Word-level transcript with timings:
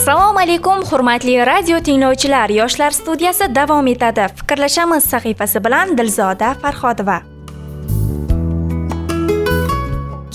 assalomu 0.00 0.40
alaykum 0.40 0.80
hurmatli 0.88 1.34
radio 1.44 1.76
tinglovchilar. 1.84 2.48
Yoshlar 2.56 2.94
studiyasi 2.96 3.50
davom 3.54 3.88
etadi. 3.92 4.24
Fikrlashamiz 4.38 5.04
sahifasi 5.12 5.60
bilan 5.64 5.92
dilzoda 5.98 6.54
farhodova. 6.62 7.18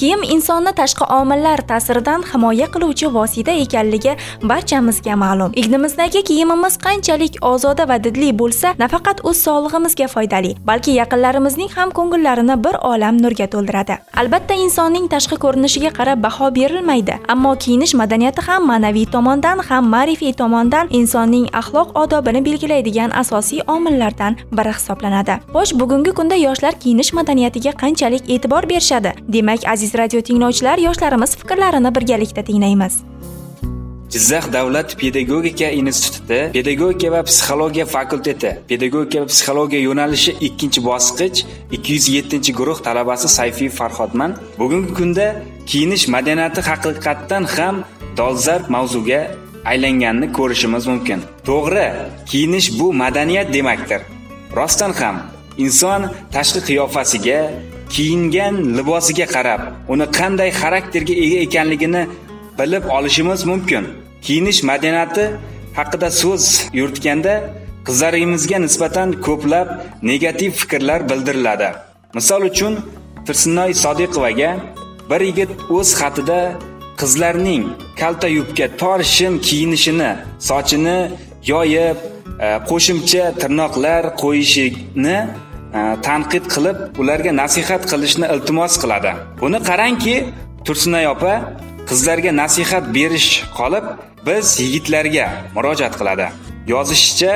Kiyim 0.05 0.23
insonni 0.35 0.71
tashqi 0.79 1.05
omillar 1.19 1.59
ta'siridan 1.69 2.23
himoya 2.31 2.65
qiluvchi 2.73 3.07
vosita 3.13 3.53
ekanligi 3.63 4.11
barchamizga 4.49 5.15
ma'lum. 5.21 5.53
Ignimizdagi 5.61 6.19
kiyimimiz 6.29 6.75
qanchalik 6.85 7.39
ozoda 7.51 7.87
va 7.91 7.97
didli 8.05 8.29
bo'lsa 8.41 8.73
nafaqat 8.81 9.23
o'z 9.29 9.37
sog'lig'imizga 9.45 10.07
foydali 10.15 10.51
balki 10.69 10.91
yaqinlarimizning 11.01 11.71
ham 11.77 11.93
ko'ngillarini 11.99 12.57
bir 12.65 12.75
olam 12.91 13.15
nurga 13.23 13.47
to'ldiradi. 13.53 13.95
Albatta 14.21 14.57
insonning 14.65 15.07
tashqi 15.13 15.39
ko'rinishiga 15.45 15.91
qarab 15.99 16.21
baho 16.27 16.51
berilmaydi 16.59 17.15
ammo 17.35 17.55
kiyinish 17.63 17.95
madaniyati 18.01 18.45
ham 18.49 18.69
ma'naviy 18.71 19.07
tomondan 19.15 19.65
ham 19.69 19.89
ma'rifiy 19.95 20.33
tomondan 20.43 20.93
insonning 20.99 21.49
axloq 21.61 21.97
odobini 22.03 22.43
belgilaydigan 22.49 23.17
asosiy 23.23 23.65
omillardan 23.77 24.37
biri 24.61 24.77
hisoblanadi. 24.77 25.39
Xo'sh 25.55 25.73
bugungi 25.81 26.15
kunda 26.21 26.39
yoshlar 26.45 26.73
kiyinish 26.85 27.11
madaniyatiga 27.21 27.75
qanchalik 27.83 28.23
e'tibor 28.37 28.63
berishadi? 28.75 29.17
Demak 29.37 29.69
aziz 29.73 29.85
aziz 29.85 29.94
radio 29.97 30.21
tinglovchilar 30.21 30.77
yoshlarimiz 30.87 31.35
fikrlarini 31.41 31.95
birgalikda 31.95 32.43
tinglaymiz. 32.43 32.95
Jizzax 34.13 34.45
davlat 34.53 34.95
pedagogika 35.01 35.69
instituti 35.81 36.39
pedagogika 36.53 37.11
va 37.11 37.21
psixologiya 37.29 37.85
fakulteti 37.85 38.51
pedagogika 38.69 39.21
va 39.23 39.27
psixologiya 39.31 39.81
yo'nalishi 39.87 40.31
ikkinchi 40.47 40.83
bosqich 40.89 41.41
ikki 41.75 41.93
yuz 41.95 42.05
yettinchi 42.15 42.53
guruh 42.59 42.77
talabasi 42.87 43.27
sayfiy 43.37 43.69
farhodman 43.79 44.37
bugungi 44.59 44.93
kunda 44.99 45.27
kiyinish 45.69 46.05
madaniyati 46.15 46.61
haqiqatdan 46.69 47.43
ham 47.55 47.83
dolzarb 48.19 48.69
mavzuga 48.75 49.19
aylanganini 49.71 50.27
ko'rishimiz 50.37 50.83
mumkin. 50.91 51.19
To'g'ri 51.49 51.87
kiyinish 52.29 52.67
bu 52.79 52.87
madaniyat 53.03 53.53
demakdir. 53.53 54.01
Rostdan 54.59 54.93
ham 54.99 55.15
inson 55.65 56.01
tashqi 56.35 56.61
qiyofasiga 56.67 57.39
kiyingan 57.95 58.55
libosiga 58.77 59.27
qarab 59.35 59.61
uni 59.93 60.05
qanday 60.17 60.49
xarakterga 60.61 61.15
ega 61.25 61.37
ekanligini 61.47 62.01
bilib 62.59 62.83
olishimiz 62.97 63.41
mumkin. 63.51 63.83
Kiyinish 64.25 64.59
madaniyati 64.69 65.25
haqida 65.79 66.09
so'z 66.21 66.45
yuritganda 66.79 67.33
qizlarimizga 67.87 68.57
nisbatan 68.65 69.09
ko'plab 69.25 69.67
negativ 70.11 70.51
fikrlar 70.61 70.99
bildiriladi. 71.09 71.69
Misol 72.17 72.41
uchun 72.51 72.73
tursunoy 73.25 73.71
sodiqovaga 73.83 74.51
bir 75.09 75.21
yigit 75.29 75.51
o'z 75.77 75.89
xatida 75.99 76.39
qizlarning 77.01 77.63
kalta 77.99 78.27
yubka 78.37 78.65
tor 78.81 78.99
shim 79.15 79.33
kiyinishini 79.47 80.11
sochini 80.49 80.97
yoyib 81.51 81.97
e, 82.45 82.47
qo'shimcha 82.69 83.23
tirnoqlar 83.41 84.03
qo'yishini 84.21 85.17
tanqid 86.07 86.45
qilib 86.53 86.77
ularga 87.01 87.31
nasihat 87.41 87.83
qilishni 87.91 88.27
iltimos 88.33 88.73
qiladi. 88.81 89.11
Buni 89.41 89.59
qarangki 89.69 90.15
tursunay 90.65 91.05
opa 91.13 91.33
qizlarga 91.89 92.31
nasihat 92.41 92.85
berish 92.97 93.29
qolib 93.57 93.85
biz 94.27 94.45
yigitlarga 94.63 95.25
murojaat 95.55 95.93
qiladi. 95.99 96.27
Yozishicha 96.73 97.33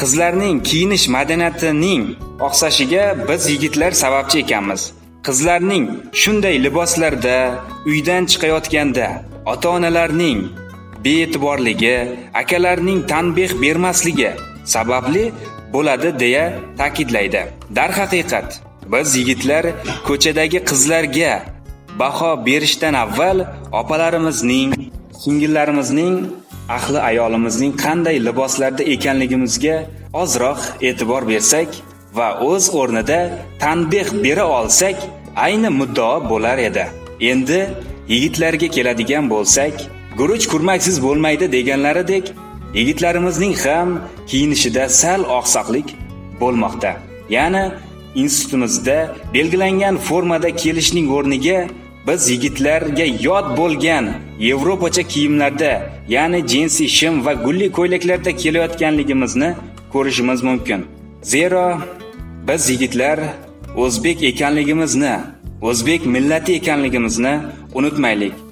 qizlarning 0.00 0.56
kiyinish 0.68 1.04
madaniyatining 1.16 2.02
oqsashiga 2.46 3.04
biz 3.28 3.42
yigitlar 3.52 3.92
sababchi 4.02 4.36
ekanmiz. 4.44 4.82
Qizlarning 5.26 5.84
shunday 6.20 6.56
liboslarda 6.66 7.36
uydan 7.90 8.22
chiqayotganda 8.30 9.06
ota 9.52 9.68
onalarning 9.76 10.38
bee'tiborligi 11.04 11.96
akalarning 12.42 13.00
tanbeh 13.12 13.50
bermasligi 13.62 14.30
sababli 14.64 15.24
bo'ladi 15.72 16.10
deya 16.22 16.44
ta'kidlaydi. 16.80 17.42
Darhaqiqat 17.76 18.48
biz 18.92 19.08
yigitlar 19.16 19.64
ko'chadagi 20.08 20.60
qizlarga 20.70 21.32
baho 22.00 22.32
berishdan 22.46 22.94
avval 23.04 23.38
opalarimizning 23.80 24.70
singillarimizning 25.22 26.16
ahli 26.76 26.98
ayolimizning 27.10 27.72
qanday 27.84 28.16
liboslarda 28.26 28.82
ekanligimizga 28.94 29.76
ozroq 30.22 30.60
e'tibor 30.88 31.22
bersak 31.32 31.68
va 32.18 32.28
o'z 32.50 32.64
o'rnida 32.80 33.20
tanbeh 33.62 34.08
bera 34.24 34.44
olsak 34.58 34.96
ayni 35.46 35.70
muddao 35.80 36.16
bo'lar 36.30 36.58
edi. 36.68 36.84
Endi 37.30 37.60
yigitlarga 38.12 38.68
keladigan 38.76 39.24
bo'lsak 39.34 39.74
guruch 40.18 40.46
kurmaksiz 40.52 40.96
bo'lmaydi 41.06 41.46
deganlaridek 41.56 42.24
yigitlarimizning 42.74 43.56
ham 43.64 43.88
kiyinishida 44.30 44.88
sal 44.88 45.20
oqsoqlik 45.38 45.88
bo'lmoqda. 46.40 46.90
Ya'ni 47.36 47.64
institutimizda 48.14 48.98
belgilangan 49.34 49.96
formada 50.08 50.50
kelishning 50.62 51.06
o'rniga 51.16 51.58
biz 52.06 52.30
yigitlarga 52.30 53.06
yod 53.28 53.46
bo'lgan 53.58 54.04
yevropacha 54.48 55.02
kiyimlarda 55.12 55.72
ya'ni 56.08 56.40
jinsi 56.52 56.88
shim 56.98 57.14
va 57.26 57.32
gulli 57.44 57.66
ko'ylaklarda 57.78 58.32
kelayotganligimizni 58.42 59.50
ko'rishimiz 59.92 60.40
mumkin. 60.48 60.80
Zero 61.22 61.64
biz 62.48 62.62
yigitlar 62.70 63.18
o'zbek 63.76 64.22
ekanligimizni 64.30 65.14
o'zbek 65.68 66.06
millati 66.14 66.52
ekanligimizni 66.60 67.34
unutmaylik. 67.74 68.43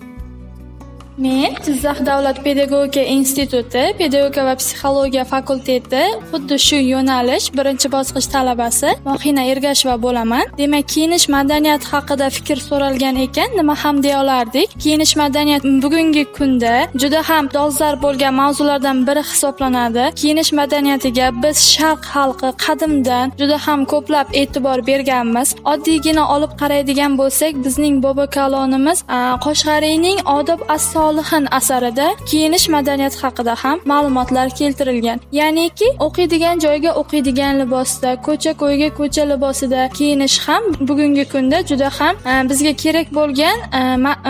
Men 1.25 1.51
jizzax 1.67 1.99
davlat 2.07 2.39
pedagogika 2.47 3.03
instituti 3.17 3.83
pedagogika 4.01 4.45
va 4.49 4.55
psixologiya 4.61 5.25
fakulteti 5.33 6.03
xuddi 6.31 6.57
shu 6.67 6.79
yo'nalish 6.93 7.47
birinchi 7.59 7.89
bosqich 7.97 8.27
talabasi 8.35 8.91
mohina 9.09 9.43
ergasheva 9.53 9.97
bo'laman. 10.05 10.45
Demak 10.61 10.89
kiyinish 10.93 11.27
madaniyati 11.37 11.87
haqida 11.93 12.27
fikr 12.37 12.59
so'ralgan 12.69 13.17
ekan 13.27 13.49
nima 13.59 13.75
ham 13.83 13.97
deya 14.05 14.17
olardik 14.23 14.69
kiyinish 14.83 15.15
madaniyati 15.23 15.69
bugungi 15.85 16.25
kunda 16.37 16.75
juda 17.03 17.21
ham 17.29 17.45
dolzarb 17.57 18.03
bo'lgan 18.07 18.35
mavzulardan 18.43 18.99
biri 19.09 19.23
hisoblanadi. 19.31 20.05
Kiyinish 20.21 20.53
madaniyatiga 20.61 21.27
biz 21.43 21.57
sharq 21.75 22.03
xalqi 22.15 22.49
qadimdan 22.65 23.27
juda 23.41 23.57
ham 23.67 23.81
ko'plab 23.93 24.27
e'tibor 24.41 24.79
berganmiz. 24.91 25.49
Oddiygina 25.73 26.25
olib 26.35 26.53
qaraydigan 26.61 27.13
bo'lsak 27.21 27.53
bizning 27.65 27.95
bobo 28.05 28.25
kalonimiz 28.37 28.99
qoshg'ariyning 29.45 30.19
odob 30.39 30.61
aso 30.77 31.12
solihin 31.13 31.49
asarida 31.51 32.15
kiyinish 32.27 32.69
madaniyati 32.69 33.19
haqida 33.23 33.55
ham 33.55 33.79
ma'lumotlar 33.85 34.49
keltirilgan. 34.51 35.21
Ya'niki 35.33 35.89
o'qiydigan 36.07 36.59
joyga 36.65 36.91
o'qiydigan 37.01 37.61
libosda 37.61 38.11
ko'cha 38.27 38.53
ko'yga 38.63 38.89
ko'cha 38.99 39.23
libosida 39.33 39.89
kiyinish 39.89 40.39
ham 40.47 40.63
bugungi 40.89 41.25
kunda 41.33 41.59
juda 41.67 41.89
ham 41.99 42.17
e, 42.31 42.49
bizga 42.51 42.73
kerak 42.83 43.09
bo'lgan 43.19 43.59
e, 43.79 43.81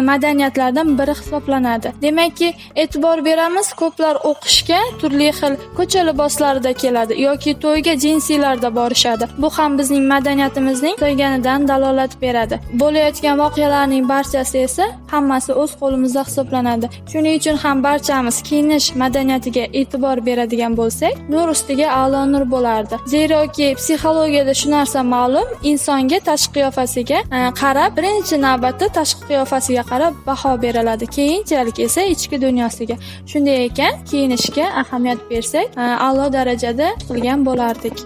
madaniyatlardan 0.00 0.98
biri 0.98 1.14
hisoblanadi. 1.20 1.92
Demakki 2.02 2.48
e'tibor 2.76 3.24
beramiz 3.24 3.72
ko'plar 3.80 4.14
o'qishga 4.30 4.80
turli 5.00 5.30
xil 5.38 5.54
ko'cha 5.78 6.00
liboslarida 6.08 6.72
keladi 6.72 7.22
yoki 7.22 7.52
to'yga 7.64 7.94
jinsilarda 8.04 8.76
borishadi. 8.78 9.24
Bu 9.38 9.50
ham 9.50 9.78
bizning 9.78 10.04
madaniyatimizning 10.14 10.96
to'yganidan 11.02 11.68
dalolat 11.68 12.12
beradi. 12.22 12.60
Bo'layotgan 12.80 13.38
voqealarning 13.44 14.08
barchasi 14.08 14.58
esa 14.66 14.84
hammasi 15.14 15.52
o'z 15.52 15.72
qo'limizda 15.80 16.22
hisoblanadi. 16.28 16.61
Hisoblanadi. 16.62 16.90
Shuning 17.06 17.38
uchun 17.38 17.56
ham 17.56 17.82
barchamiz 17.82 18.42
kiyinish 18.42 18.94
madaniyatiga 18.96 19.64
e'tibor 19.72 20.26
beradigan 20.26 20.76
bo'lsak 20.76 21.14
nur 21.30 21.48
ustiga 21.48 21.88
a'lo 21.90 22.32
nur 22.32 22.50
bo'lardi. 22.50 22.96
Zeroki 23.06 23.74
psixologiyada 23.74 24.54
shu 24.54 24.70
narsa 24.70 25.02
ma'lum 25.02 25.46
insonga 25.62 26.18
tashqi 26.28 26.52
qiyofasiga 26.54 27.18
e, 27.36 27.38
qarab 27.60 27.96
birinchi 27.98 28.40
navbatda 28.46 28.86
tashqi 28.98 29.22
qiyofasiga 29.30 29.82
qarab 29.92 30.14
baho 30.26 30.52
beriladi. 30.62 31.06
Keyinchalik 31.06 31.78
esa 31.86 32.02
ichki 32.14 32.36
dunyosiga. 32.46 32.96
Shunday 33.30 33.64
ekan 33.66 33.92
kiyinishga 34.10 34.66
ahamiyat 34.82 35.20
bersak 35.30 35.66
e, 35.76 35.84
a'lo 36.06 36.32
darajada 36.32 36.86
qilgan 37.08 37.40
bo'lardik. 37.48 37.96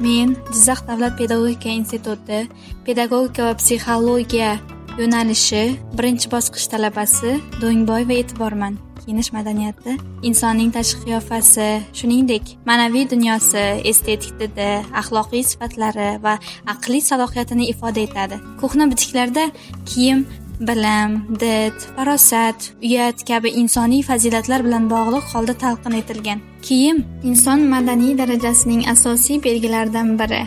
Men 0.00 0.36
jizzax 0.54 0.80
davlat 0.88 1.14
pedagogika 1.20 1.68
instituti 1.68 2.38
pedagogika 2.86 3.42
va 3.48 3.54
psixologiya 3.60 4.50
yo'nalishi 5.00 5.62
birinchi 5.98 6.28
bosqich 6.34 6.66
talabasi 6.72 7.30
do'ngboy 7.62 8.02
va 8.08 8.14
e'tiborman. 8.22 8.74
Kiyinish 9.02 9.30
madaniyati 9.36 9.92
insonning 10.28 10.70
tashqi 10.76 11.04
qiyofasi 11.06 11.68
shuningdek 11.98 12.44
ma'naviy 12.68 13.06
dunyosi 13.12 13.62
estetik 13.90 14.34
didi 14.40 14.66
axloqiy 15.00 15.44
sifatlari 15.50 16.10
va 16.24 16.34
aqliy 16.74 17.02
salohiyatini 17.10 17.70
ifoda 17.72 18.00
etadi. 18.08 18.36
Ko'hna 18.60 18.90
bitiklarda 18.92 19.44
kiyim 19.90 20.26
bilim 20.68 21.10
did 21.42 21.78
farosat 21.96 22.70
uyat 22.82 23.24
kabi 23.30 23.54
insoniy 23.62 24.02
fazilatlar 24.10 24.66
bilan 24.66 24.90
bog'liq 24.94 25.24
holda 25.32 25.54
talqin 25.64 25.98
etilgan. 26.00 26.44
Kiyim 26.66 27.04
inson 27.30 27.66
madaniy 27.74 28.18
darajasining 28.20 28.82
asosiy 28.94 29.42
belgilaridan 29.46 30.16
biri. 30.20 30.42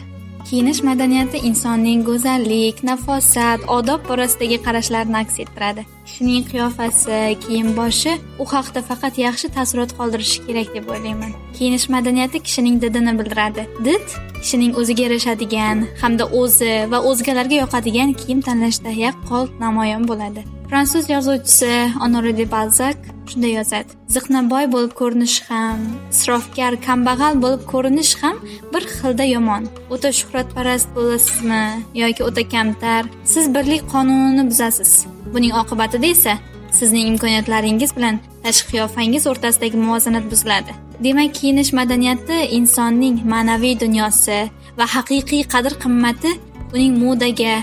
Kiyinish 0.52 0.82
madaniyati 0.84 1.38
insonning 1.48 2.02
go'zallik 2.04 2.82
nafosat 2.84 3.62
odob 3.76 4.02
borasidagi 4.10 4.58
qarashlarini 4.66 5.18
aks 5.24 5.38
ettiradi. 5.44 5.86
Kishining 6.08 6.44
qiyofasi 6.52 7.20
kiyim 7.44 7.70
boshi 7.78 8.18
u 8.44 8.48
haqda 8.54 8.82
faqat 8.90 9.22
yaxshi 9.26 9.48
taassurot 9.56 9.94
qoldirishi 10.00 10.44
kerak 10.48 10.74
deb 10.76 10.90
o'ylayman. 10.94 11.32
Kiyinish 11.58 11.88
madaniyati 11.96 12.44
kishining 12.48 12.82
didini 12.84 13.14
bildiradi. 13.20 13.64
Did 13.88 14.06
kishining 14.42 14.76
o'ziga 14.82 15.08
yarashadigan 15.08 15.88
hamda 16.02 16.28
o'zi 16.42 16.74
va 16.92 17.00
o'zgalarga 17.12 17.64
yoqadigan 17.64 18.12
kiyim 18.22 18.44
tanlashda 18.48 18.92
yaqqol 19.06 19.48
namoyon 19.64 20.04
bo'ladi. 20.12 20.44
Fransuz 20.70 21.10
yozuvchisi 21.16 21.74
onore 22.06 22.38
de 22.38 22.52
balzak 22.52 22.98
shunday 23.32 23.54
yozadi. 23.60 23.98
Ziqnaboy 24.16 24.66
bo'lib 24.74 24.94
ko'rinish 25.02 25.38
ham 25.50 25.80
isrofgar 26.14 26.74
kambag'al 26.88 27.42
bo'lib 27.44 27.64
ko'rinish 27.72 28.14
ham 28.22 28.38
bir 28.74 28.84
xilda 28.96 29.26
yomon. 29.36 29.64
O'ta 29.94 30.10
shuhratparast 30.20 30.88
bo'lasizmi 30.96 31.64
yoki 32.04 32.22
o'ta 32.30 32.44
kamtar? 32.54 33.04
Siz 33.34 33.46
birlik 33.56 33.84
qonunini 33.94 34.44
buzasiz. 34.52 34.92
Buning 35.34 35.54
oqibatida 35.62 36.08
esa 36.16 36.34
sizning 36.78 37.08
imkoniyatlaringiz 37.12 37.92
bilan 37.98 38.16
tashqi 38.44 38.70
qiyofangiz 38.72 39.28
o'rtasidagi 39.32 39.78
muvozanat 39.86 40.26
buziladi. 40.32 40.72
Demak 41.06 41.36
kiyinish 41.38 41.72
madaniyati 41.80 42.38
insonning 42.58 43.16
ma'naviy 43.34 43.76
dunyosi 43.84 44.40
va 44.78 44.86
haqiqiy 44.96 45.44
qadr 45.54 45.74
qimmati 45.84 46.32
uning 46.74 46.94
modaga 47.04 47.56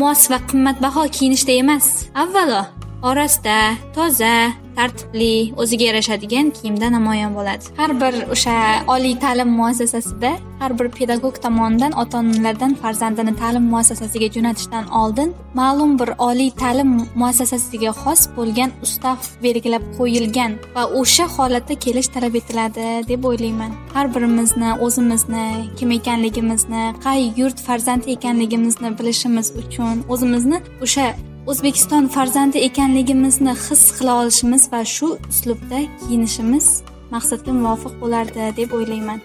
mos 0.00 0.30
va 0.30 0.38
qimmatbaho 0.50 1.02
kiyinishda 1.16 1.52
emas. 1.62 1.86
Avvalo 2.22 2.62
orasida 3.08 3.58
toza 3.94 4.34
tartibli 4.78 5.32
o'ziga 5.62 5.84
yarashadigan 5.90 6.50
kiyimda 6.56 6.90
namoyon 6.96 7.32
bo'ladi. 7.38 7.64
Har 7.80 7.90
bir 8.02 8.14
o'sha 8.34 8.56
oliy 8.94 9.14
ta'lim 9.24 9.50
muassasasida 9.60 10.32
har 10.60 10.72
bir 10.78 10.88
pedagog 10.98 11.36
tomonidan 11.44 11.92
ota 12.02 12.18
onalardan 12.22 12.72
farzandini 12.82 13.34
ta'lim 13.42 13.64
muassasasiga 13.72 14.28
jo'natishdan 14.36 14.84
oldin 15.00 15.34
ma'lum 15.60 15.92
bir 16.00 16.10
oliy 16.28 16.50
ta'lim 16.62 16.90
muassasasiga 17.22 17.92
xos 18.02 18.22
bo'lgan 18.36 18.70
ustav 18.86 19.18
belgilab 19.44 19.84
qo'yilgan 19.98 20.52
va 20.76 20.84
o'sha 21.00 21.26
holatda 21.36 21.74
kelish 21.84 22.08
talab 22.14 22.34
etiladi 22.40 22.86
deb 23.10 23.24
o'ylayman. 23.30 23.72
Har 23.94 24.06
birimizni 24.14 24.70
o'zimizni 24.86 25.46
kim 25.78 25.90
ekanligimizni 25.98 26.84
qay 27.06 27.20
yurt 27.40 27.58
farzandi 27.66 28.06
ekanligimizni 28.16 28.88
bilishimiz 28.98 29.46
uchun 29.62 29.96
o'zimizni 30.12 30.58
o'sha 30.84 31.06
o'zbekiston 31.50 32.08
farzandi 32.14 32.58
ekanligimizni 32.68 33.52
his 33.64 33.82
qila 33.96 34.12
olishimiz 34.20 34.62
va 34.72 34.80
shu 34.94 35.08
uslubda 35.30 35.80
kiyinishimiz 35.98 36.66
maqsadga 37.14 37.52
muvofiq 37.58 37.94
bo'lardi 38.02 38.48
deb 38.56 38.72
o'ylayman. 38.78 39.20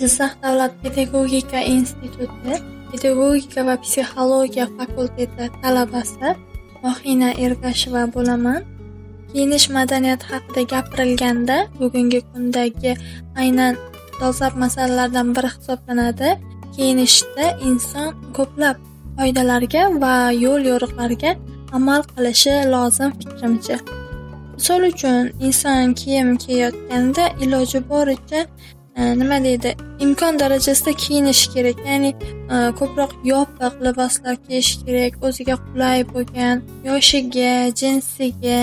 Jizzax 0.00 0.32
davlat 0.42 0.72
pedagogika 0.82 1.60
instituti 1.76 2.58
pedagogika 2.90 3.64
va 3.68 3.76
psixologiya 3.84 4.66
fakulteti 4.76 5.44
talabasi 5.62 6.28
mohina 6.84 7.30
ergasheva 7.46 8.02
bo'laman. 8.16 8.60
Kiyinish 9.30 9.66
madaniyati 9.76 10.30
haqida 10.32 10.62
gapirilganda 10.72 11.56
bugungi 11.80 12.20
kundagi 12.30 12.92
aynan 13.42 13.74
dolzarb 14.20 14.56
masalalardan 14.64 15.28
biri 15.36 15.50
hisoblanadi. 15.56 16.30
Kiyinishda 16.74 17.46
inson 17.68 18.08
ko'plab 18.36 18.76
qoidalarga 19.20 19.82
va 20.02 20.14
yo'l 20.44 20.68
yo'riqlarga 20.70 21.32
amal 21.78 22.02
qilishi 22.12 22.54
lozim 22.74 23.10
fikrimcha. 23.20 23.76
Misol 24.56 24.82
uchun 24.92 25.32
inson 25.46 25.94
kiyim 26.00 26.28
kiyayotganda 26.42 27.24
iloji 27.44 27.80
boricha 27.90 28.40
e, 28.96 29.00
nima 29.20 29.38
deydi 29.46 29.70
imkon 30.04 30.38
darajasida 30.42 30.92
kiyinishi 31.02 31.46
kerak 31.54 31.78
ya'ni 31.88 32.10
e, 32.54 32.56
ko'proq 32.78 33.12
yopiq 33.32 33.74
liboslar 33.86 34.36
kiyish 34.44 34.70
kerak 34.84 35.14
o'ziga 35.26 35.56
qulay 35.64 35.98
bo'lgan 36.12 36.56
yoshiga 36.88 37.54
jinsiga 37.80 38.60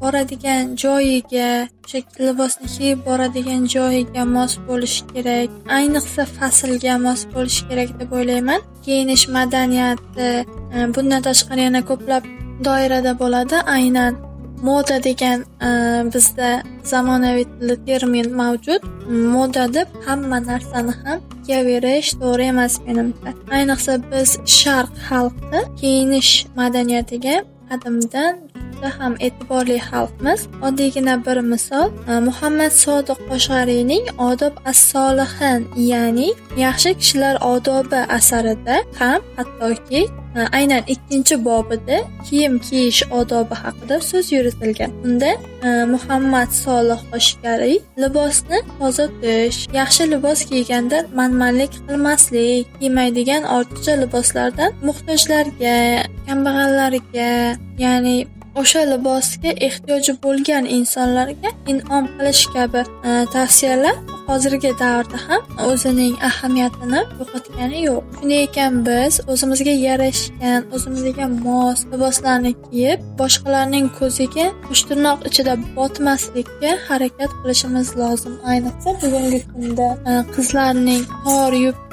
boradigan 0.00 0.76
joyiga 0.82 1.50
o'sha 1.84 2.00
libosni 2.26 2.68
kiyib 2.76 2.98
boradigan 3.08 3.62
joyiga 3.74 4.24
mos 4.36 4.52
bo'lishi 4.68 5.02
kerak. 5.12 5.48
Ayniqsa 5.78 6.22
faslga 6.36 6.94
mos 7.06 7.20
bo'lishi 7.34 7.62
kerak 7.68 7.90
deb 8.00 8.10
o'ylayman. 8.18 8.60
Kiyinish 8.84 9.24
madaniyati 9.36 10.28
e, 10.74 10.78
bundan 10.94 11.22
tashqari 11.28 11.62
yana 11.68 11.80
ko'plab 11.90 12.22
doirada 12.66 13.12
bo'ladi. 13.22 13.56
Aynan 13.76 14.12
moda 14.68 14.96
degan 15.08 15.38
e, 15.66 15.70
bizda 16.14 16.50
zamonaviy 16.92 17.46
tilda 17.52 17.76
termin 17.86 18.28
mavjud. 18.40 18.82
Moda 19.34 19.64
deb 19.76 19.88
hamma 20.06 20.38
narsani 20.50 20.94
ham 21.02 21.18
kiyaverish 21.44 22.10
to'g'ri 22.20 22.44
emas 22.52 22.74
menimcha. 22.86 23.30
Ayniqsa 23.56 23.92
biz 24.10 24.30
sharq 24.58 24.92
xalqi 25.08 25.60
kiyinish 25.80 26.32
madaniyatiga 26.58 27.36
qadimdan 27.68 28.34
juda 28.80 28.90
ham 28.98 29.14
e'tiborli 29.20 29.78
xalqmiz 29.90 30.40
oddiygina 30.66 31.14
bir 31.26 31.40
misol 31.52 31.88
e, 32.08 32.20
muhammad 32.28 32.72
sodiq 32.84 33.18
qoshg'ariyning 33.30 34.04
odob 34.28 34.54
as 34.70 34.78
solihin 34.92 35.60
ya'ni 35.76 36.28
yaxshi 36.64 36.90
kishilar 37.00 37.36
odobi 37.52 38.00
asarida 38.18 38.76
ham 38.98 39.20
hattoki 39.36 40.02
e, 40.36 40.40
aynan 40.58 40.82
ikkinchi 40.94 41.44
bobida 41.44 41.98
kiyim 42.26 42.58
kiyish 42.66 43.02
odobi 43.20 43.54
haqida 43.64 44.00
so'z 44.10 44.32
yuritilgan. 44.32 44.90
Unda 45.06 45.30
e, 45.66 45.68
muhammad 45.94 46.50
solih 46.64 47.00
qoshg'ariy 47.12 47.78
libosni 48.02 48.58
toza 48.78 49.06
tutish 49.12 49.58
yaxshi 49.80 50.02
libos 50.12 50.40
kiyganda 50.50 50.98
manmanlik 51.18 51.72
qilmaslik 51.86 52.66
kiymaydigan 52.80 53.42
ortiqcha 53.56 53.92
liboslardan 54.02 54.70
muhtojlarga 54.88 55.76
kambag'allarga 56.26 57.30
ya'ni 57.84 58.16
o'sha 58.58 58.82
libosga 58.92 59.50
ehtiyoji 59.66 60.12
bo'lgan 60.24 60.64
insonlarga 60.76 61.50
in'om 61.72 62.04
qilish 62.16 62.44
kabi 62.54 62.82
e, 63.08 63.10
tavsiyalar 63.34 63.96
hozirgi 64.28 64.70
davrda 64.82 65.18
ham 65.26 65.42
o'zining 65.68 66.14
ahamiyatini 66.28 67.00
yo'qotgani 67.20 67.78
yo'q. 67.88 68.02
Shunday 68.16 68.42
ekan 68.48 68.72
biz 68.88 69.14
o'zimizga 69.32 69.74
yarashgan 69.86 70.60
o'zimizga 70.74 71.26
mos 71.46 71.78
liboslarni 71.92 72.52
kiyib 72.64 72.98
boshqalarning 73.20 73.86
ko'ziga 73.98 74.46
mushtirnoq 74.70 75.18
ichida 75.30 75.54
botmaslikka 75.76 76.72
harakat 76.88 77.30
qilishimiz 77.40 77.88
lozim. 78.00 78.34
Ayniqsa 78.50 78.90
bugungi 79.02 79.40
kunda 79.52 79.88
e, 80.10 80.12
qizlarning 80.34 81.02
tor 81.24 81.52
yubka 81.64 81.89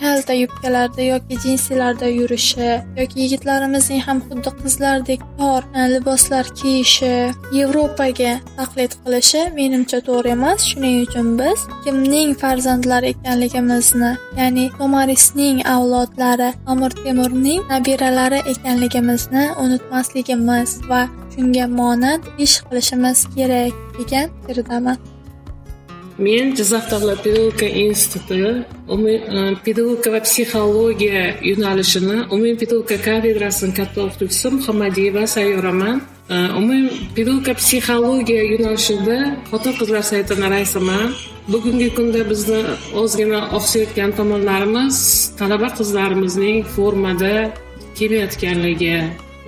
kalta 0.00 0.32
yubkalarda 0.42 1.02
yoki 1.02 1.34
jinsilarda 1.44 2.06
yurishi 2.18 2.70
yoki 3.00 3.16
yigitlarimizning 3.22 4.00
ham 4.06 4.18
xuddi 4.28 4.50
qizlardek 4.62 5.20
tor 5.38 5.62
liboslar 5.94 6.46
kiyishi 6.60 7.12
yevropaga 7.58 8.32
taqlid 8.58 8.92
qilishi 9.02 9.42
menimcha 9.58 9.98
to'g'ri 10.08 10.30
emas. 10.36 10.60
Shuning 10.70 10.96
uchun 11.06 11.28
biz 11.40 11.60
kimning 11.84 12.30
farzandlari 12.42 13.06
ekanligimizni 13.14 14.12
ya'ni 14.40 14.66
tomarisning 14.78 15.56
avlodlari 15.74 16.50
amir 16.72 16.92
temurning 17.04 17.60
nabiralari 17.70 18.40
ekanligimizni 18.52 19.44
unutmasligimiz 19.62 20.70
va 20.90 21.00
shunga 21.32 21.66
monand 21.78 22.22
ish 22.44 22.56
qilishimiz 22.66 23.18
kerak 23.34 23.72
degan 23.98 24.26
fikrdaman 24.46 24.96
men 26.24 26.54
jizzax 26.58 26.84
davlat 26.92 27.18
pedagogika 27.24 27.66
instituti 27.66 28.40
e, 28.44 29.42
pedagogika 29.64 30.10
va 30.14 30.20
psixologiya 30.26 31.22
yo'nalishini 31.50 32.16
umumiy 32.32 32.56
pedagogika 32.62 32.96
kafedrasini 33.06 33.74
katta 33.78 33.98
o'qituvchisi 34.06 34.48
muhammadiyeva 34.58 35.22
sayyoraman. 35.34 35.96
E, 36.34 36.36
umumiy 36.58 36.84
pedagogika 37.16 37.54
psixologiya 37.60 38.42
yo'nalishida 38.52 39.16
xotin 39.50 39.74
qizlar 39.80 40.04
saytini 40.12 40.46
raisiman. 40.54 41.08
Bugungi 41.52 41.88
kunda 41.96 42.22
bizni 42.30 42.60
ozgina 43.02 43.40
oqsayotgan 43.58 44.10
tomonlarimiz 44.18 44.96
talaba 45.38 45.68
qizlarimizning 45.78 46.58
formada 46.76 47.34
kelmayotganligi 47.98 48.94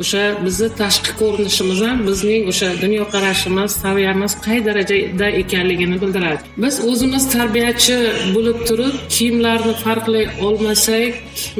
o'sha 0.02 0.24
bizni 0.44 0.68
tashqi 0.80 1.12
ko'rinishimiz 1.20 1.80
ham 1.86 1.98
bizning 2.08 2.42
o'sha 2.52 2.68
dunyoqarashimiz 2.82 3.70
saviyamiz 3.84 4.32
qay 4.46 4.58
darajada 4.68 5.28
ekanligini 5.42 5.96
bildiradi. 6.02 6.42
Biz 6.64 6.74
o'zimiz 6.90 7.24
tarbiyachi 7.36 7.96
bo'lib 8.34 8.58
turib 8.68 8.94
kiyimlarni 9.14 9.74
farqlay 9.84 10.26
olmasak 10.46 11.12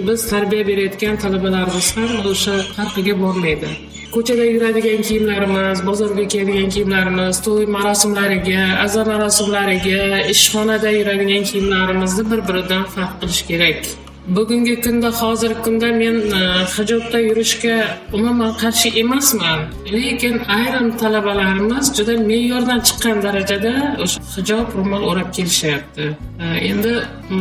biz 0.09 0.21
tarbiya 0.33 0.63
berayotgan 0.71 1.17
talabalarimiz 1.25 1.89
ham 1.97 2.13
o'sha 2.33 2.55
farqiga 2.77 3.15
bormaydi. 3.25 3.71
Ko'chada 4.15 4.45
yuradigan 4.55 5.01
kiyimlarimiz 5.09 5.79
bozorga 5.89 6.25
kiyadigan 6.33 6.69
kiyimlarimiz 6.75 7.37
to'y 7.47 7.65
marosimlariga 7.77 8.63
aza 8.85 9.03
marosimlariga 9.13 10.03
ishxonada 10.35 10.91
yuradigan 10.99 11.43
kiyimlarimizni 11.51 12.25
bir 12.31 12.41
biridan 12.49 12.85
farq 12.95 13.13
qilish 13.21 13.43
kerak. 13.51 13.79
Bugungi 14.27 14.81
kunda 14.81 15.11
hozirgi 15.11 15.63
kunda 15.65 15.89
men 16.01 16.17
e, 16.39 16.41
hijobda 16.75 17.19
yurishga 17.29 17.77
umuman 18.17 18.53
qarshi 18.63 18.89
emasman. 19.03 19.61
Lekin 19.93 20.37
ayrim 20.59 20.89
talabalarimiz 21.01 21.87
juda 21.97 22.15
me'yordan 22.31 22.81
chiqqan 22.87 23.17
darajada 23.27 23.73
o'sha 24.05 24.21
hijob 24.35 24.67
ro'mol 24.79 25.03
o'rab 25.11 25.29
kelishyapti. 25.37 26.07
E, 26.45 26.47
endi 26.71 26.95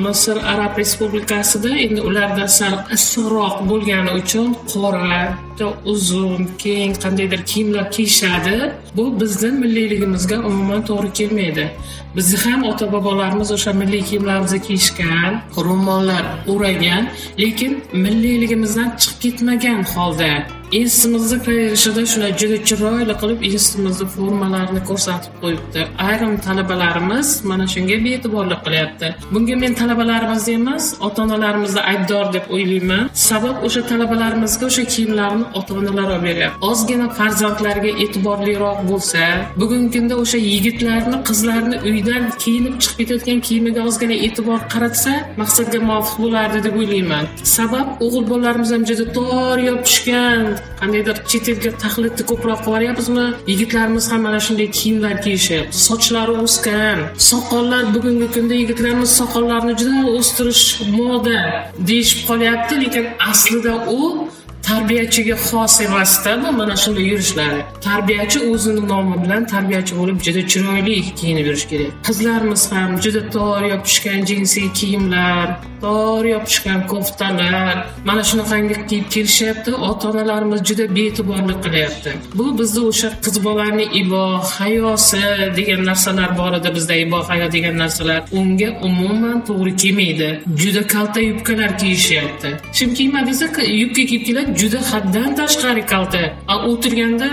misr 0.05 0.37
arab 0.53 0.73
respublikasida 0.81 1.71
endi 1.85 2.01
ularda 2.09 2.45
sal 2.57 2.75
issiqroq 2.97 3.55
bo'lgani 3.69 4.11
uchun 4.21 4.47
qora 4.73 5.21
uzun 5.85 6.49
keng 6.57 6.93
qandaydir 7.03 7.45
kiyimlar 7.45 7.91
kiyishadi. 7.91 8.71
Bu 8.97 9.21
bizni 9.21 9.51
milliyligimizga 9.51 10.37
umuman 10.39 10.85
to'g'ri 10.85 11.13
kelmaydi. 11.13 11.65
Bizni 12.15 12.37
ham 12.45 12.63
ota 12.63 12.91
bobolarimiz 12.93 13.51
o'sha 13.51 13.73
milliy 13.73 14.03
kiyimlarimizni 14.09 14.61
kiyishgan 14.67 15.33
ro'mollar 15.67 16.23
o'ragan 16.53 17.03
lekin 17.43 17.83
milliyligimizdan 17.93 18.89
chiqib 19.01 19.21
ketmagan 19.23 19.83
holda 19.93 20.31
institutimizni 20.71 21.37
kirishida 21.45 22.01
shunday 22.11 22.31
juda 22.41 22.57
chiroyli 22.69 23.15
qilib 23.21 23.39
institutimizni 23.47 24.05
formalarini 24.15 24.81
ko'rsatib 24.89 25.33
qo'yibdi. 25.43 25.81
Ayrim 26.09 26.33
talabalarimiz 26.45 27.27
mana 27.49 27.65
shunga 27.73 27.97
bee'tiborlik 28.05 28.61
qilyapti. 28.65 29.07
Bunga 29.33 29.55
men 29.63 29.73
talabalarimizni 29.81 30.53
emas 30.59 30.85
ota 31.07 31.19
onalarimizni 31.25 31.81
aybdor 31.91 32.25
deb 32.35 32.45
o'ylayman. 32.55 33.03
Sabab 33.29 33.65
o'sha 33.67 33.81
talabalarimizga 33.91 34.65
o'sha 34.69 34.83
kiyimlarni 34.93 35.45
ota 35.59 35.71
onalar 35.79 36.07
olib 36.15 36.23
beryapti. 36.29 36.65
Ozgina 36.69 37.07
farzandlariga 37.19 37.91
e'tiborliroq 38.03 38.79
bo'lsa 38.91 39.21
bugungi 39.61 39.89
kunda 39.95 40.15
o'sha 40.23 40.39
yigitlarni 40.51 41.17
qizlarni 41.29 41.77
uydan 41.89 42.23
kiyinib 42.43 42.75
chiqib 42.83 42.97
ketayotgan 43.01 43.39
kiyimiga 43.47 43.81
ozgina 43.89 44.15
e'tibor 44.27 44.59
qaratsa 44.73 45.13
maqsadga 45.41 45.79
muvofiq 45.89 46.17
bo'lardi 46.23 46.59
deb 46.67 46.75
o'ylayman. 46.81 47.25
Sabab 47.57 47.87
o'g'il 48.05 48.25
bolalarimiz 48.31 48.71
ham 48.75 48.83
juda 48.89 49.05
tor 49.17 49.57
yopishgan 49.69 50.60
qandaydir 50.81 51.15
chet 51.31 51.45
elga 51.53 51.71
taqlidni 51.83 52.23
ko'proq 52.31 52.59
qilib 52.65 52.81
yuboryapmizmi 52.81 53.25
yigitlarimiz 53.51 54.11
ham 54.11 54.21
mana 54.27 54.39
shunday 54.39 54.69
kiyimlar 54.77 55.15
kiyishyapti. 55.25 55.77
Sochlari 55.87 56.33
o'sgan. 56.45 56.99
Soqollar 57.29 57.83
bugungi 57.95 58.27
kunda 58.35 58.55
yigitlarimiz 58.61 59.11
soqollarni 59.19 59.73
juda 59.81 59.95
o'stirish 60.17 60.65
moda 60.97 61.39
deyishib 61.87 62.21
qolyapti 62.29 62.73
lekin 62.83 63.05
aslida 63.31 63.73
u 63.99 64.01
tarbiyachiga 64.71 65.35
xos 65.47 65.81
emasda 65.81 66.31
bu 66.43 66.51
mana 66.59 66.75
shunday 66.83 67.05
yurishlari 67.11 67.61
tarbiyachi 67.87 68.39
o'zini 68.51 68.83
nomi 68.91 69.15
bilan 69.23 69.43
tarbiyachi 69.53 69.93
bo'lib 69.99 70.19
juda 70.25 70.41
chiroyli 70.51 70.95
kiyinib 71.19 71.45
yurish 71.49 71.65
kerak. 71.71 71.91
Qizlarimiz 72.07 72.63
ham 72.71 72.91
juda 73.03 73.21
tor 73.35 73.61
yopishgan 73.73 74.19
jinsiy 74.29 74.67
kiyimlar 74.79 75.47
tor 75.81 76.25
yopishgan 76.25 76.87
koftalar. 76.87 77.75
Mana 78.05 78.23
shunaqangi 78.29 78.75
kiyib 78.89 79.07
kelishyapti 79.15 79.71
ota 79.89 80.09
onalarimiz 80.11 80.61
juda 80.69 80.85
bee'tiborlik 80.95 81.59
qilyapti. 81.65 82.11
Bu 82.37 82.45
bizni 82.59 82.81
o'sha 82.89 83.09
qiz 83.25 83.35
bolani 83.47 83.85
ibo 84.01 84.23
hayosi 84.57 85.23
degan 85.57 85.81
narsalar 85.89 86.29
bor 86.39 86.53
edi 86.59 86.69
bizda 86.75 86.95
ibo 87.05 87.19
hayo 87.29 87.51
degan 87.55 87.75
narsalar 87.83 88.19
unga 88.39 88.69
umuman 88.87 89.37
to'g'ri 89.47 89.73
kelmaydi. 89.81 90.29
Juda 90.61 90.81
kalta 90.93 91.19
yubkalar 91.29 91.71
kiyishyapti. 91.81 92.49
Shim 92.77 92.89
kiyma 92.97 93.27
desa 93.27 93.45
yubka 93.81 94.03
kiyib 94.09 94.23
keladi 94.27 94.51
juda 94.61 94.79
haddan 94.91 95.29
tashqari 95.39 95.83
kalta. 95.91 96.23
O'tirganda 96.71 97.29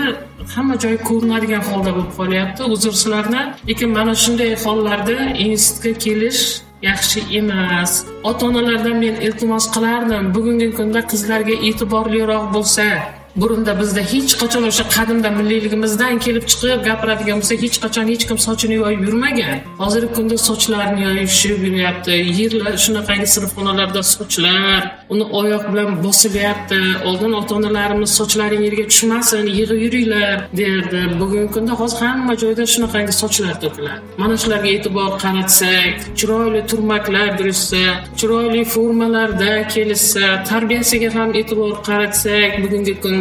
hamma 0.53 0.75
joy 0.83 0.95
ko'rinadigan 1.09 1.63
holda 1.69 1.91
bo'lib 1.97 2.13
qolyapti. 2.19 2.61
Uzr 2.73 2.93
sizlardan 3.01 3.47
lekin 3.69 3.89
mana 3.97 4.13
shunday 4.23 4.51
hollarda 4.63 5.17
institutga 5.47 5.91
kelish 6.05 6.41
yaxshi 6.89 7.19
emas. 7.39 7.91
Ota 8.29 8.43
onalardan 8.49 8.97
men 9.03 9.15
iltimos 9.27 9.65
qilardim. 9.75 10.23
Bugungi 10.35 10.69
kunda 10.79 11.01
qizlarga 11.11 11.55
e'tiborliroq 11.67 12.45
bo'lsa. 12.55 12.87
Burunda 13.35 13.79
bizda 13.79 14.01
hech 14.13 14.33
qachon 14.41 14.63
o'sha 14.69 14.85
qadimda 14.95 15.29
milliyligimizdan 15.39 16.19
kelib 16.25 16.45
chiqib 16.51 16.79
gapiradigan 16.89 17.37
bo'lsa 17.41 17.55
hech 17.63 17.77
qachon 17.83 18.05
hech 18.11 18.23
kim 18.29 18.37
sochini 18.47 18.75
yoyib 18.81 19.01
yurmagan. 19.07 19.57
Hozirgi 19.81 20.09
kunda 20.17 20.37
sochlarni 20.47 21.01
yoyishib 21.07 21.57
yuryapti 21.65 22.15
yerlar 22.39 22.75
shunaqangi 22.85 23.27
sinfxonalarda 23.35 24.01
sochlar 24.15 24.81
uni 25.13 25.25
oyoq 25.41 25.63
bilan 25.71 25.89
bosilyapti. 26.05 26.79
Oldin 27.09 27.33
ota 27.39 27.55
onalarimiz 27.59 28.11
sochlaring 28.19 28.63
yerga 28.67 28.85
tushmasin 28.91 29.45
yig'ib 29.57 29.79
yuringlar 29.85 30.37
derdi. 30.59 31.01
Bugungi 31.21 31.49
kunda 31.55 31.73
hozir 31.81 31.99
hamma 32.05 32.33
joyda 32.43 32.63
shunaqangi 32.73 33.13
sochlar 33.21 33.55
to'kiladi. 33.63 33.99
Mana 34.21 34.35
shularga 34.41 34.69
e'tibor 34.75 35.11
qaratsak 35.23 35.93
chiroyli 36.19 36.61
turmaklar 36.71 37.29
berishsa 37.39 37.83
chiroyli 38.19 38.61
formalarda 38.73 39.51
kelishsa 39.73 40.25
tarbiyasiga 40.49 41.09
ham 41.17 41.29
e'tibor 41.39 41.73
qaratsak 41.87 42.51
bugungi 42.63 42.93
kunda 43.03 43.18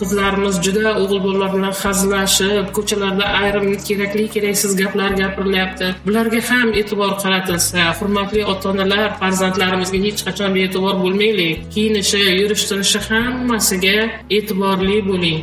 qizlarimiz 0.00 0.56
juda 0.66 0.92
o'g'il 1.02 1.20
bolalar 1.26 1.50
bilan 1.56 1.74
hazillashib 1.82 2.66
ko'chalarda 2.76 3.24
ayrim 3.40 3.66
kerakli 3.88 4.24
keraksiz 4.34 4.72
gaplar 4.80 5.10
gapirilyapti. 5.22 5.86
Bularga 6.06 6.40
ham 6.50 6.68
e'tibor 6.80 7.12
qaratilsa 7.22 7.82
hurmatli 7.98 8.42
ota 8.52 8.70
onalar 8.72 9.08
farzandlarimizga 9.20 9.98
hech 10.06 10.20
qachon 10.28 10.50
bee'tibor 10.56 10.94
bo'lmaylik. 11.02 11.66
Kiyinishi 11.74 12.22
yurish 12.40 12.64
turishi 12.70 13.00
hammasiga 13.08 13.98
e'tiborli 14.36 14.98
bo'ling. 15.10 15.40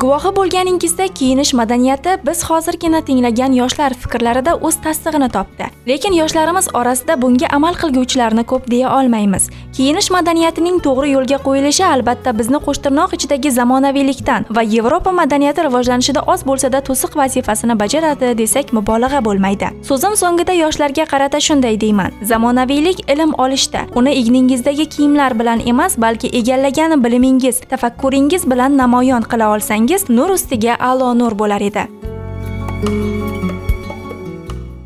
Guvohi 0.00 0.30
bo'lganingizda 0.36 1.06
kiyinish 1.18 1.52
madaniyati 1.54 2.12
biz 2.26 2.44
hozirgina 2.50 3.00
tinglagan 3.08 3.52
yoshlar 3.52 3.94
fikrlarida 4.02 4.52
o'z 4.66 4.76
tasdig'ini 4.84 5.28
topdi. 5.36 5.66
Lekin 5.88 6.14
yoshlarimiz 6.20 6.68
orasida 6.80 7.16
bunga 7.22 7.48
amal 7.56 7.74
qilguvchilarni 7.80 8.44
ko'p 8.52 8.70
deya 8.70 8.92
olmaymiz. 8.98 9.48
Kiyinish 9.76 10.08
madaniyatining 10.16 10.78
to'g'ri 10.86 11.10
yo'lga 11.14 11.38
qo'yilishi 11.46 11.84
albatta 11.84 12.32
bizni 12.38 12.60
qo'shtirnoq 12.66 13.16
ichidagi 13.16 13.52
zamonaviylikdan 13.58 14.46
va 14.56 14.62
yevropa 14.74 15.12
madaniyati 15.20 15.66
rivojlanishida 15.66 16.22
oz 16.34 16.46
bo'lsada 16.48 16.80
to'siq 16.88 17.18
vazifasini 17.20 17.78
bajaradi 17.82 18.32
desak 18.40 18.72
mubolag'a 18.78 19.20
bo'lmaydi. 19.28 19.68
So'zim 19.90 20.16
so'ngida 20.22 20.56
yoshlarga 20.62 21.04
qarata 21.12 21.40
shunday 21.48 21.80
deyman. 21.84 22.16
Zamonaviylik 22.32 23.04
ilm 23.12 23.36
olishda 23.44 23.84
uni 23.94 24.16
igningizdagi 24.22 24.88
kiyimlar 24.96 25.38
bilan 25.40 25.60
emas 25.74 26.00
balki 26.06 26.32
egallagan 26.42 27.04
bilimingiz 27.04 27.60
tafakkuringiz 27.70 28.50
bilan 28.50 28.76
namoyon 28.82 29.30
qila 29.32 29.52
olsangiz 29.54 29.89
nur 30.08 30.30
ustiga 30.30 30.76
a'lo 30.80 31.14
nur 31.18 31.34
bo'lar 31.38 31.60
edi. 31.60 31.86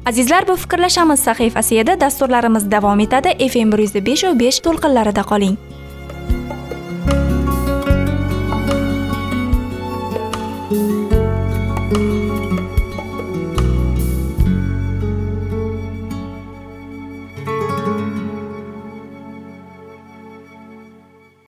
Azizlar 0.07 0.49
bu 0.49 0.57
fikrlashamiz. 0.57 1.21
Sahifasi 1.21 1.79
edi 1.79 2.01
dasturlarimiz 2.01 2.71
davom 2.71 3.01
etadi. 3.01 3.49
Fm 3.49 3.73
bir 3.73 3.79
yuz 3.79 3.95
besh 4.41 4.61
to'lqinlarida 4.61 5.23
qoling. 5.23 5.57